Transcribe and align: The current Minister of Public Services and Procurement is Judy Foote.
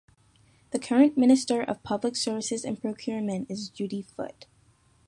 The 0.71 0.79
current 0.79 1.15
Minister 1.15 1.61
of 1.61 1.83
Public 1.83 2.15
Services 2.15 2.65
and 2.65 2.81
Procurement 2.81 3.45
is 3.51 3.69
Judy 3.69 4.01
Foote. 4.01 4.47